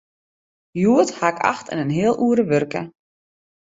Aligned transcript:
Hjoed 0.79 1.09
haw 1.19 1.29
ik 1.33 1.39
acht 1.51 1.67
en 1.71 1.81
in 1.83 1.95
heal 1.97 2.15
oere 2.25 2.43
wurke. 2.51 2.81